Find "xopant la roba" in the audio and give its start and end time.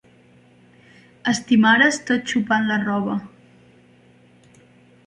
2.33-3.21